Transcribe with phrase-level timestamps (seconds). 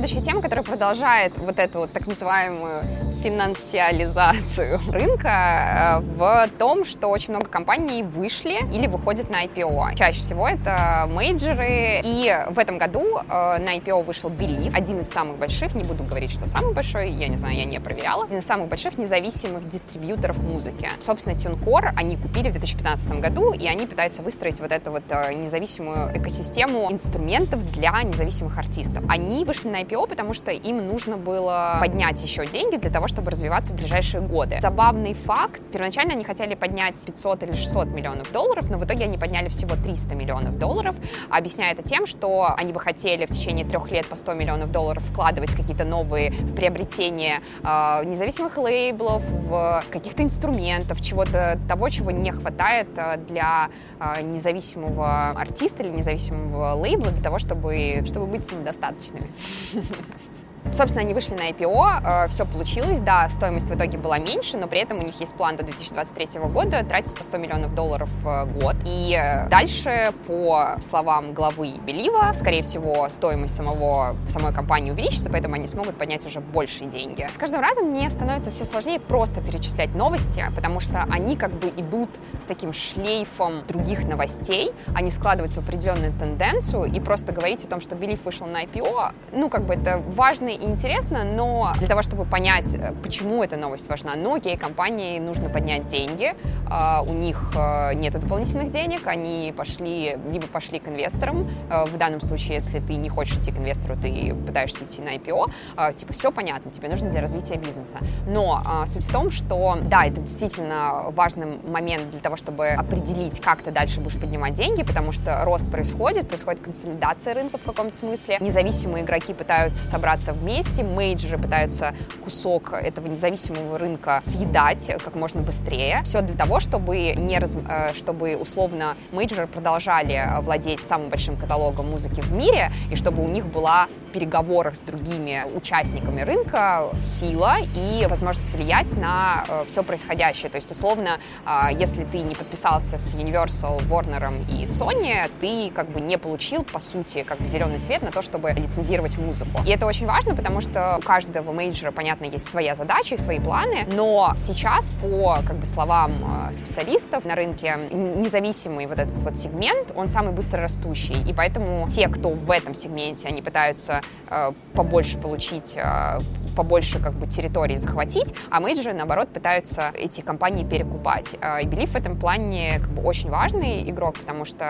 [0.00, 2.82] Следующая тема, которая продолжает вот эту вот так называемую
[3.22, 9.94] финансиализацию рынка э, в том, что очень много компаний вышли или выходят на IPO.
[9.94, 15.08] Чаще всего это мейджеры, и в этом году э, на IPO вышел Believe, один из
[15.08, 18.38] самых больших, не буду говорить, что самый большой, я не знаю, я не проверяла, один
[18.38, 20.88] из самых больших независимых дистрибьюторов музыки.
[20.98, 25.34] Собственно, TuneCore они купили в 2015 году, и они пытаются выстроить вот эту вот э,
[25.34, 29.04] независимую экосистему инструментов для независимых артистов.
[29.08, 33.30] Они вышли на IPO, потому что им нужно было поднять еще деньги для того, чтобы
[33.30, 34.58] развиваться в ближайшие годы.
[34.60, 39.18] Забавный факт, первоначально они хотели поднять 500 или 600 миллионов долларов, но в итоге они
[39.18, 40.96] подняли всего 300 миллионов долларов,
[41.28, 45.04] объясняя это тем, что они бы хотели в течение трех лет по 100 миллионов долларов
[45.04, 52.10] вкладывать в какие-то новые в приобретение э, независимых лейблов, в каких-то инструментов, чего-то того, чего
[52.10, 58.46] не хватает э, для э, независимого артиста или независимого лейбла для того, чтобы, чтобы быть
[58.46, 59.26] самодостаточными.
[60.72, 64.68] Собственно, они вышли на IPO, э, все получилось, да, стоимость в итоге была меньше, но
[64.68, 68.46] при этом у них есть план до 2023 года тратить по 100 миллионов долларов в
[68.54, 68.76] год.
[68.84, 75.56] И э, дальше, по словам главы Белива, скорее всего, стоимость самого, самой компании увеличится, поэтому
[75.56, 77.26] они смогут поднять уже большие деньги.
[77.28, 81.68] С каждым разом мне становится все сложнее просто перечислять новости, потому что они как бы
[81.76, 87.68] идут с таким шлейфом других новостей, они складываются в определенную тенденцию, и просто говорить о
[87.68, 91.88] том, что Белив вышел на IPO, ну, как бы это важный и интересно, но для
[91.88, 96.34] того, чтобы понять, э, почему эта новость важна, ну, окей, компании нужно поднять деньги,
[96.68, 101.96] а, у них э, нет дополнительных денег, они пошли, либо пошли к инвесторам, э, в
[101.96, 105.50] данном случае, если ты не хочешь идти к инвестору, ты пытаешься идти на IPO,
[105.94, 107.98] типа, все понятно, тебе нужно для развития бизнеса.
[108.26, 113.40] Но а, суть в том, что, да, это действительно важный момент для того, чтобы определить,
[113.40, 117.96] как ты дальше будешь поднимать деньги, потому что рост происходит, происходит консолидация рынка в каком-то
[117.96, 120.82] смысле, независимые игроки пытаются собраться вместе, вместе.
[120.82, 126.02] Мейджеры пытаются кусок этого независимого рынка съедать как можно быстрее.
[126.04, 131.90] Все для того, чтобы, не раз, э, чтобы условно мейджеры продолжали владеть самым большим каталогом
[131.90, 137.56] музыки в мире, и чтобы у них была в переговорах с другими участниками рынка сила
[137.74, 140.50] и возможность влиять на э, все происходящее.
[140.50, 145.90] То есть, условно, э, если ты не подписался с Universal, Warner и Sony, ты как
[145.90, 149.60] бы не получил, по сути, как бы зеленый свет на то, чтобы лицензировать музыку.
[149.64, 153.38] И это очень важно, потому что у каждого мейджора, понятно, есть своя задача и свои
[153.38, 159.36] планы, но сейчас, по как бы, словам э, специалистов на рынке, независимый вот этот вот
[159.36, 164.52] сегмент, он самый быстро растущий, и поэтому те, кто в этом сегменте, они пытаются э,
[164.72, 166.20] побольше получить э,
[166.60, 171.34] побольше как бы территорий захватить, а мейджоры, наоборот, пытаются эти компании перекупать.
[171.40, 174.64] А, и Belief в этом плане как бы очень важный игрок, потому что,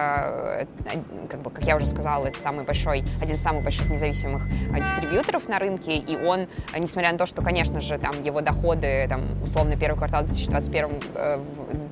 [0.61, 0.67] э,
[1.29, 4.79] как бы, как я уже сказала, это самый большой, один из самых больших независимых а,
[4.79, 6.47] дистрибьюторов на рынке, и он,
[6.79, 10.89] несмотря на то, что, конечно же, там его доходы, там, условно, первый квартал 2021,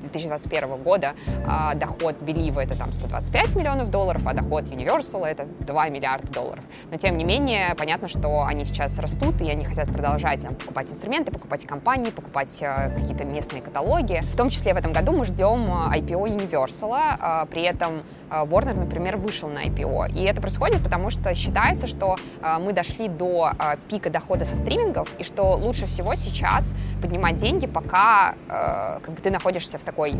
[0.01, 1.13] 2021 э, года,
[1.45, 6.63] а доход Believe это там 125 миллионов долларов, а доход Universal это 2 миллиарда долларов.
[6.89, 10.91] Но, тем не менее, понятно, что они сейчас растут, и они хотят продолжать там, покупать
[10.91, 14.21] инструменты, покупать компании, покупать э, какие-то местные каталоги.
[14.23, 18.43] В том числе в этом году мы ждем э, IPO Universal, э, при этом э,
[18.43, 20.13] Warner, например, вышел на IPO.
[20.15, 24.55] И это происходит, потому что считается, что э, мы дошли до э, пика дохода со
[24.55, 29.83] стримингов, и что лучше всего сейчас поднимать деньги, пока э, как бы ты находишься в
[29.83, 30.13] такой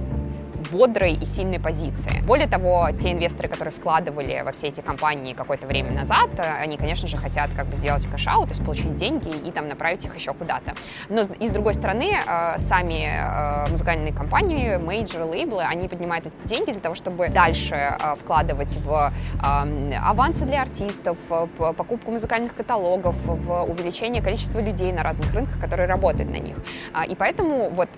[0.72, 2.22] бодрой и сильной позиции.
[2.26, 7.08] Более того, те инвесторы, которые вкладывали во все эти компании какое-то время назад, они, конечно
[7.08, 10.34] же, хотят как бы сделать cash-out, то есть получить деньги и там направить их еще
[10.34, 10.74] куда-то.
[11.10, 16.42] Но и с другой стороны, э, сами э, музыкальные компании, мейджоры, лейблы, они поднимают эти
[16.46, 21.18] деньги для того, чтобы дальше э, вкладывать в авансы для артистов,
[21.58, 26.58] покупку музыкальных каталогов, в увеличение количества людей на разных рынках, которые работают на них.
[26.94, 27.90] А, и поэтому вот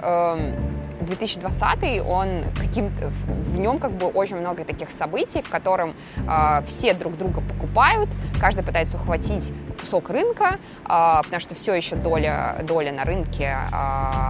[0.00, 0.54] эм,
[1.00, 5.94] 2020 он каким-то в нем как бы очень много таких событий, в котором
[6.26, 8.10] э, все друг друга покупают,
[8.40, 13.74] каждый пытается ухватить кусок рынка, э, потому что все еще доля доля на рынке, э,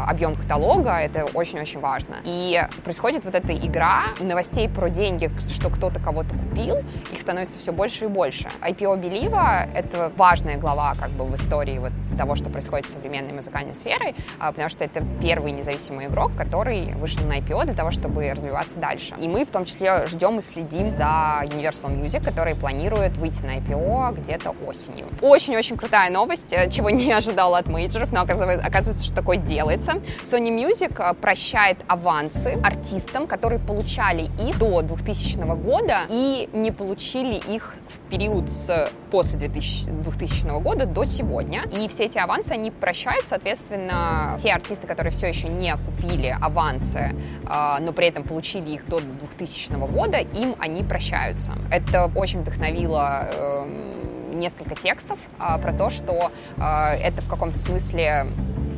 [0.07, 2.17] объем каталога, это очень-очень важно.
[2.25, 6.79] И происходит вот эта игра новостей про деньги, что кто-то кого-то купил,
[7.13, 8.49] их становится все больше и больше.
[8.61, 13.33] IPO Белива— это важная глава как бы в истории вот того, что происходит с современной
[13.33, 17.91] музыкальной сферой, а, потому что это первый независимый игрок, который вышел на IPO для того,
[17.91, 19.15] чтобы развиваться дальше.
[19.19, 23.59] И мы в том числе ждем и следим за Universal Music, который планирует выйти на
[23.59, 25.07] IPO где-то осенью.
[25.21, 29.95] Очень-очень крутая новость, э, чего не ожидала от мейджеров, но оказывается, что такое делается.
[30.23, 37.35] Sony Music э, прощает авансы артистам, которые получали их до 2000 года и не получили
[37.35, 41.65] их в период с после 2000, 2000 года до сегодня.
[41.71, 47.15] И все эти авансы, они прощают, соответственно, те артисты, которые все еще не купили авансы,
[47.45, 51.53] э, но при этом получили их до 2000 года, им они прощаются.
[51.71, 58.27] Это очень вдохновило эм, несколько текстов а, про то, что а, это в каком-то смысле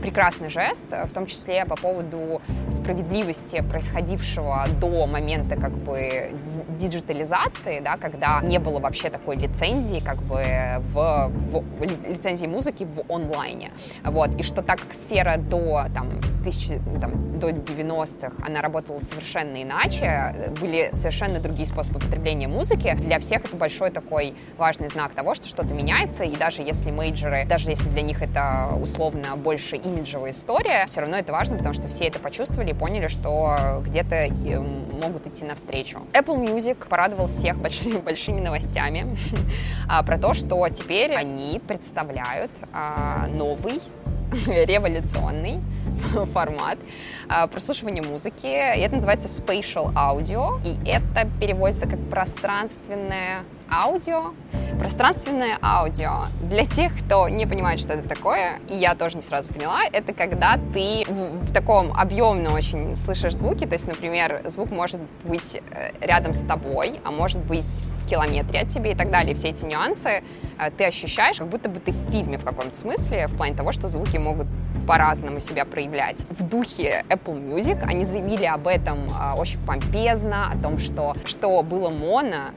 [0.02, 2.40] прекрасный жест, в том числе по поводу
[2.70, 6.32] справедливости происходившего до момента как бы
[6.78, 10.44] диджитализации, да, когда не было вообще такой лицензии как бы
[10.80, 11.32] в,
[11.78, 13.70] в лицензии музыки в онлайне.
[14.04, 14.34] Вот.
[14.34, 16.10] И что так как сфера до там,
[16.44, 23.18] тысячи, там, до 90-х она работала совершенно иначе, были совершенно другие способы потребления музыки, для
[23.18, 27.70] всех это большой такой важный знак того, что что-то меняется, и даже если мейджоры, даже
[27.70, 32.06] если для них это условно больше имиджевая история, все равно это важно, потому что все
[32.06, 36.00] это почувствовали и поняли, что где-то э, могут идти навстречу.
[36.12, 39.16] Apple Music порадовал всех большими, большими новостями
[39.88, 43.80] а, про то, что теперь они представляют а, новый
[44.46, 45.60] революционный
[46.32, 46.78] формат
[47.28, 48.46] а, прослушивания музыки.
[48.46, 54.32] Это называется spatial audio, и это переводится как пространственное аудио.
[54.78, 56.26] Пространственное аудио.
[56.42, 60.12] Для тех, кто не понимает, что это такое, и я тоже не сразу поняла, это
[60.12, 65.60] когда ты в, в таком объемно очень слышишь звуки, то есть, например, звук может быть
[65.70, 69.34] э, рядом с тобой, а может быть в километре от тебя и так далее.
[69.34, 70.22] Все эти нюансы
[70.58, 73.72] э, ты ощущаешь, как будто бы ты в фильме в каком-то смысле, в плане того,
[73.72, 74.46] что звуки могут
[74.86, 76.24] по-разному себя проявлять.
[76.30, 81.62] В духе Apple Music они заявили об этом э, очень помпезно, о том, что, что
[81.62, 82.52] было моно,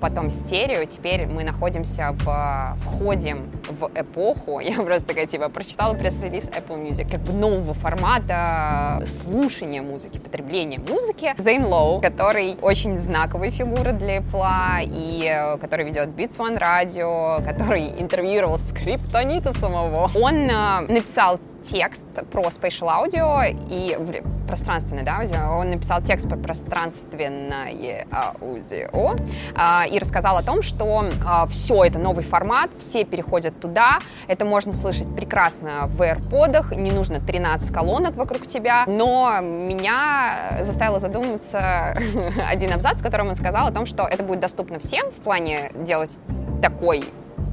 [0.00, 6.48] потом стерео, теперь мы находимся в, входим в эпоху, я просто такая, типа, прочитала пресс-релиз
[6.50, 11.34] Apple Music, как бы нового формата слушания музыки, потребления музыки.
[11.38, 17.44] Зейн Лоу, который очень знаковая фигура для Apple, и э, который ведет Beats One Radio,
[17.44, 23.98] который интервьюировал скриптонита самого, он э, написал текст про spatial audio и
[24.46, 25.58] пространственное да, аудио.
[25.58, 29.16] Он написал текст про пространственное аудио
[29.56, 33.98] а, и рассказал о том, что а, все это новый формат, все переходят туда.
[34.28, 38.84] Это можно слышать прекрасно в AirPods, не нужно 13 колонок вокруг тебя.
[38.86, 41.96] Но меня заставило задуматься
[42.50, 45.72] один абзац, в котором он сказал о том, что это будет доступно всем в плане
[45.74, 46.18] делать
[46.62, 47.04] такой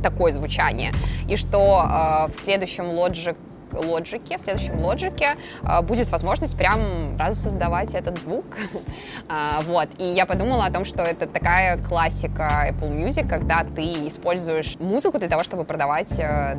[0.02, 0.92] такое звучание,
[1.30, 3.38] и что э, в следующем Logic
[3.74, 8.46] лоджике, в следующем лоджике а, будет возможность прям сразу создавать этот звук.
[9.30, 9.88] А, вот.
[10.00, 15.18] И я подумала о том, что это такая классика Apple Music, когда ты используешь музыку
[15.18, 16.58] для того, чтобы продавать э,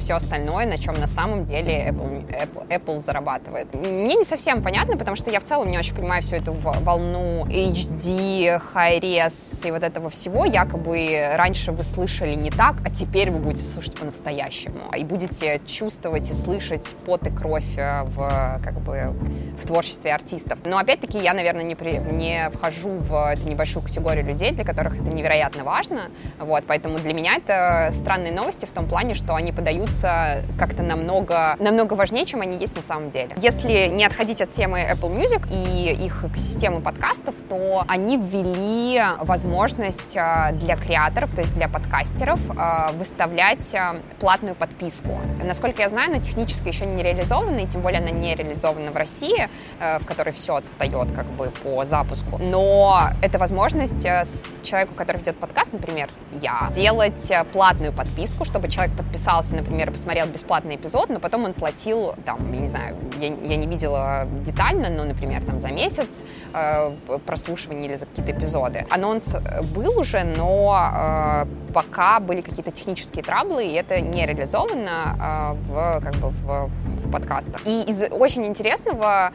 [0.00, 3.72] все остальное, на чем на самом деле Apple, Apple, Apple зарабатывает.
[3.74, 7.44] Мне не совсем понятно, потому что я в целом не очень понимаю всю эту волну
[7.46, 10.44] HD, high-res и вот этого всего.
[10.44, 14.92] Якобы раньше вы слышали не так, а теперь вы будете слушать по-настоящему.
[14.96, 19.14] И будете чувствовать и слышать пот и кровь э, в, как бы,
[19.58, 20.58] в творчестве артистов.
[20.64, 25.00] Но опять-таки я, наверное, не, при, не вхожу в эту небольшую категорию людей, для которых
[25.00, 26.10] это невероятно важно.
[26.38, 30.82] Вот, поэтому для меня это странные новости в том плане, что они подают остаются как-то
[30.82, 33.34] намного, намного важнее, чем они есть на самом деле.
[33.36, 40.16] Если не отходить от темы Apple Music и их экосистемы подкастов, то они ввели возможность
[40.16, 45.18] а, для креаторов, то есть для подкастеров, а, выставлять а, платную подписку.
[45.44, 48.96] Насколько я знаю, она технически еще не реализована, и тем более она не реализована в
[48.96, 52.38] России, в которой все отстает как бы по запуску.
[52.38, 59.56] Но это возможность человеку, который ведет подкаст, например, я, делать платную подписку, чтобы человек подписался,
[59.56, 63.56] например, например, посмотрел бесплатный эпизод, но потом он платил, там, я не знаю, я, я
[63.56, 66.92] не видела детально, но, например, там за месяц э,
[67.24, 68.84] прослушивания или за какие-то эпизоды.
[68.90, 69.36] Анонс
[69.74, 76.00] был уже, но э, пока были какие-то технические траблы, и это не реализовано э, в,
[76.02, 76.70] как бы, в,
[77.10, 77.66] в подкастах.
[77.66, 79.32] И из очень интересного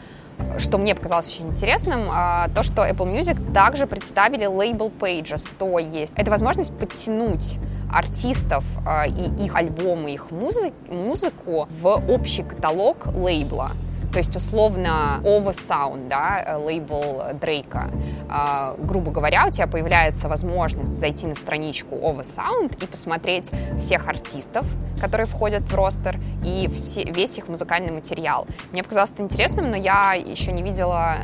[0.58, 5.80] что мне показалось очень интересным, э, то, что Apple Music также представили Label Pages, то
[5.80, 7.58] есть это возможность подтянуть
[7.92, 13.72] артистов э, и их альбомы, их музы- музыку в общий каталог лейбла.
[14.16, 17.92] То есть, условно, Ova Sound, да, лейбл Дрейка,
[18.30, 24.08] э, грубо говоря, у тебя появляется возможность зайти на страничку Ова Sound и посмотреть всех
[24.08, 24.66] артистов,
[25.02, 28.48] которые входят в ростер, и все, весь их музыкальный материал.
[28.72, 31.16] Мне показалось это интересным, но я еще не видела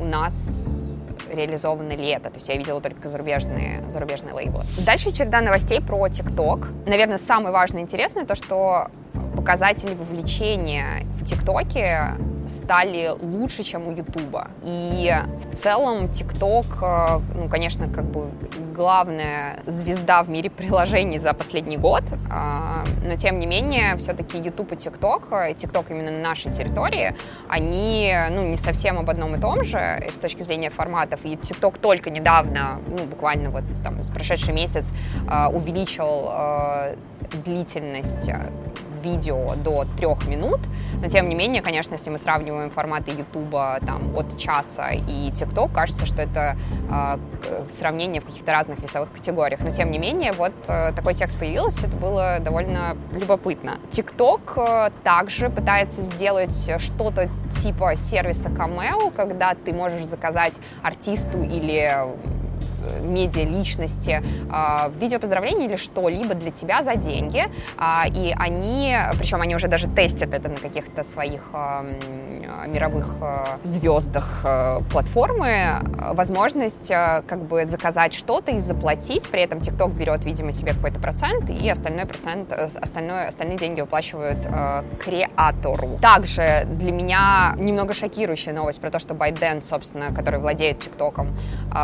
[0.00, 0.98] у нас
[1.32, 2.28] реализовано ли это.
[2.28, 4.64] То есть я видела только зарубежные, зарубежные лейблы.
[4.84, 6.70] Дальше череда новостей про ТикТок.
[6.86, 8.88] Наверное, самое важное и интересное то, что
[9.36, 14.48] показатели вовлечения в ТикТоке стали лучше, чем у Ютуба.
[14.62, 18.30] И в целом ТикТок, э, ну, конечно, как бы
[18.74, 24.72] главная звезда в мире приложений за последний год, а, но тем не менее, все-таки YouTube
[24.72, 27.14] и ТикТок, ТикТок именно на нашей территории,
[27.48, 31.20] они, ну, не совсем об одном и том же с точки зрения форматов.
[31.24, 34.92] И ТикТок только недавно, ну, буквально вот там, прошедший месяц
[35.28, 36.32] а, увеличил
[37.44, 38.30] длительность
[39.02, 40.60] видео до трех минут,
[41.00, 45.72] но тем не менее, конечно, если мы сравниваем форматы Ютуба там от часа и ТикТок,
[45.72, 46.56] кажется, что это
[46.90, 49.60] э, сравнение в каких-то разных весовых категориях.
[49.62, 53.78] Но тем не менее, вот э, такой текст появился, это было довольно любопытно.
[53.90, 61.90] ТикТок э, также пытается сделать что-то типа сервиса Cameo, когда ты можешь заказать артисту или
[63.00, 67.44] медиа-личности э, видео поздравления или что-либо для тебя за деньги.
[67.78, 71.50] Э, и они, причем они уже даже тестят это на каких-то своих
[72.66, 75.80] мировых э, звездах э, платформы,
[76.12, 81.00] возможность э, как бы заказать что-то и заплатить, при этом TikTok берет, видимо, себе какой-то
[81.00, 84.38] процент, и остальной процент, остальное, остальные деньги выплачивают
[84.98, 85.98] креатору.
[86.00, 91.26] Также для меня немного шокирующая новость про то, что ByteDance, собственно, который владеет TikTok,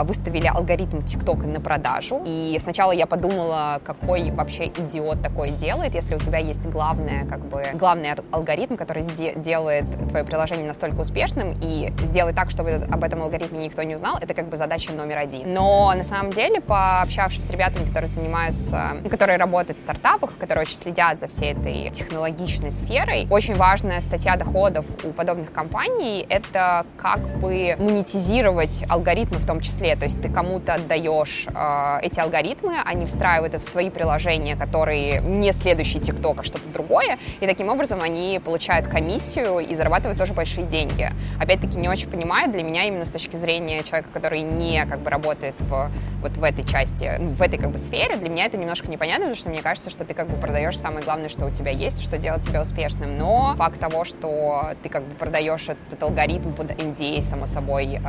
[0.05, 2.23] выставили алгоритм ТикТока на продажу.
[2.25, 7.41] И сначала я подумала, какой вообще идиот такое делает, если у тебя есть главное, как
[7.41, 9.03] бы, главный алгоритм, который
[9.37, 14.19] делает твое приложение настолько успешным, и сделать так, чтобы об этом алгоритме никто не узнал,
[14.21, 15.53] это как бы задача номер один.
[15.53, 20.77] Но на самом деле, пообщавшись с ребятами, которые занимаются, которые работают в стартапах, которые очень
[20.77, 27.21] следят за всей этой технологичной сферой, очень важная статья доходов у подобных компаний— это как
[27.39, 29.97] бы монетизировать алгоритмы в том числе.
[29.97, 35.21] То есть ты кому-то отдаешь э, эти алгоритмы, они встраивают это в свои приложения, которые
[35.21, 40.35] не следующий ТикТок, а что-то другое, и таким образом они получают комиссию и зарабатывают тоже
[40.35, 41.11] большие деньги.
[41.41, 45.11] Опять-таки не очень понимаю, для меня именно с точки зрения человека, который не как бы
[45.11, 45.91] работает в,
[46.23, 49.37] вот в этой части, в этой как бы сфере, для меня это немножко непонятно, потому
[49.37, 52.17] что мне кажется, что ты как бы продаешь самое главное, что у тебя есть, что
[52.19, 53.17] делает тебя успешным.
[53.19, 58.01] Но факт того, что ты как бы продаешь этот алгоритм под NDA, само собой, э,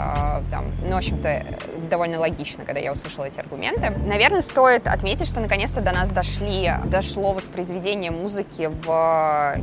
[0.52, 1.46] там, ну, в общем-то,
[1.90, 3.90] довольно логично когда я услышала эти аргументы.
[3.90, 9.56] Наверное, стоит отметить, что наконец-то до нас дошли, дошло воспроизведение музыки в,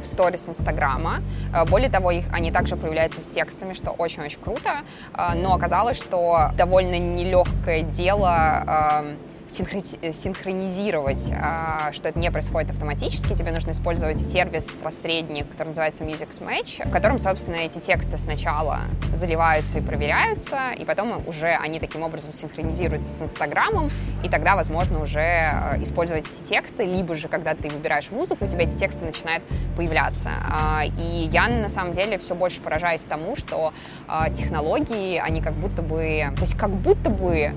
[0.00, 1.22] в сторис Инстаграма.
[1.54, 4.80] Э, более того, их, они также появляются с текстами, что очень-очень круто.
[5.14, 13.34] Э, но оказалось, что довольно нелегкое дело синхронизировать, а, что это не происходит автоматически.
[13.34, 18.80] Тебе нужно использовать сервис-посредник, который называется Music Match, в котором, собственно, эти тексты сначала
[19.12, 23.88] заливаются и проверяются, и потом уже они таким образом синхронизируются с Инстаграмом,
[24.22, 28.48] и тогда, возможно, уже э, использовать эти тексты, либо же, когда ты выбираешь музыку, у
[28.48, 29.44] тебя эти тексты начинают
[29.76, 30.30] появляться.
[30.50, 33.72] А, и я, на самом деле, все больше поражаюсь тому, что
[34.08, 37.54] а, технологии, они как будто бы, то есть как будто бы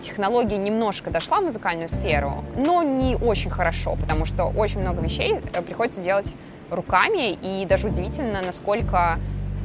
[0.00, 5.34] технология немножко дошла в музыкальную сферу, но не очень хорошо, потому что очень много вещей
[5.52, 6.32] э, приходится делать
[6.70, 9.18] руками, и даже удивительно, насколько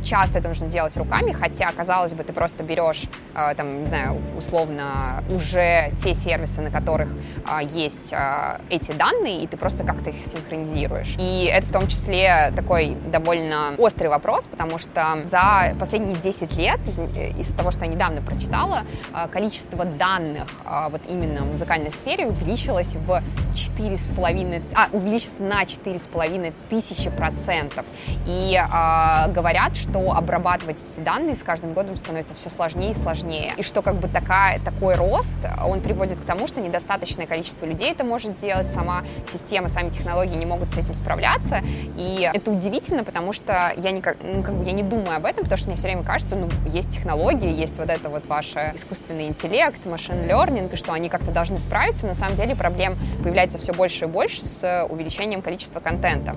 [0.03, 3.03] часто это нужно делать руками, хотя, казалось бы, ты просто берешь,
[3.36, 9.43] э, там, не знаю, условно, уже те сервисы, на которых э, есть э, эти данные,
[9.43, 11.15] и ты просто как-то их синхронизируешь.
[11.17, 16.79] И это в том числе такой довольно острый вопрос, потому что за последние 10 лет,
[16.88, 17.00] из,
[17.39, 18.83] из того, что я недавно прочитала,
[19.13, 25.63] э, количество данных э, вот именно в музыкальной сфере увеличилось в 4,5, а, увеличилось на
[25.63, 27.86] 4,5 тысячи процентов.
[28.25, 32.93] И э, говорят, что что обрабатывать эти данные с каждым годом становится все сложнее и
[32.95, 33.53] сложнее.
[33.57, 37.91] И что как бы такая, такой рост, он приводит к тому, что недостаточное количество людей
[37.91, 41.62] это может сделать, сама система, сами технологии не могут с этим справляться.
[41.95, 45.43] И это удивительно, потому что я не, ну, как бы я не думаю об этом,
[45.43, 49.27] потому что мне все время кажется, ну, есть технологии, есть вот это вот ваш искусственный
[49.27, 52.07] интеллект, машин learning, и что они как-то должны справиться.
[52.07, 56.35] На самом деле проблем появляется все больше и больше с увеличением количества контента.